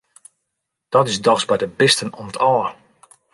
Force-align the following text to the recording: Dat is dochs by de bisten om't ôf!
Dat 0.89 1.07
is 1.07 1.21
dochs 1.21 1.45
by 1.49 1.57
de 1.61 1.67
bisten 1.79 2.13
om't 2.21 2.37
ôf! 2.53 2.67